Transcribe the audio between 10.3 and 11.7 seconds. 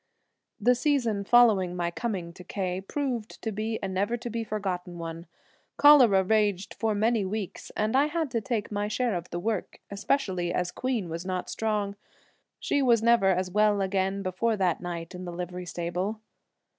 as Queen was not